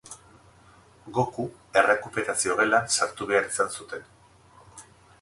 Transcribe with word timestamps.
Goku 1.17 1.45
Errekuperazio 1.83 2.57
Gelan 2.63 2.91
sartu 2.99 3.31
behar 3.33 3.49
izan 3.55 3.75
zuten. 3.81 4.13